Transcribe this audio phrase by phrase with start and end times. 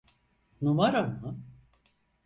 [0.61, 1.37] Numara mı?